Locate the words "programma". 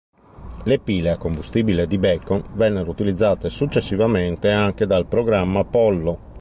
5.05-5.59